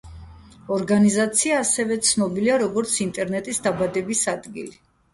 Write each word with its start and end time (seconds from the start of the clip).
ორგანიზაცია 0.75 1.59
ასევე 1.65 1.99
ცნობილია, 2.09 2.57
როგორც 2.65 2.99
ინტერნეტის 3.09 3.65
დაბადების 3.71 4.29
ადგილი. 4.39 4.79